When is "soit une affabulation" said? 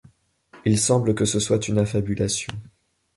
1.39-2.51